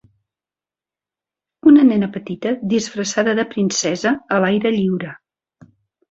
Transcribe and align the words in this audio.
Una 1.71 1.83
nena 1.89 2.07
petita 2.15 2.53
disfressada 2.71 3.35
de 3.39 3.45
princesa 3.51 4.15
a 4.37 4.39
l'aire 4.45 4.73
lliure. 4.79 5.13